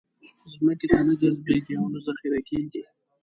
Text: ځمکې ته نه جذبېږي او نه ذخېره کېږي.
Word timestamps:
ځمکې 0.53 0.85
ته 0.91 0.99
نه 1.07 1.13
جذبېږي 1.21 1.73
او 1.79 1.85
نه 1.93 1.99
ذخېره 2.05 2.39
کېږي. 2.49 2.83